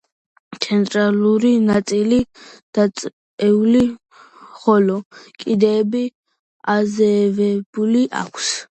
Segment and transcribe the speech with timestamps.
[0.65, 2.17] ცენტრალური ნაწილი
[2.79, 3.85] დაწეული,
[4.65, 4.99] ხოლო
[5.45, 6.05] კიდეები
[6.79, 8.55] აზევებული აქვს.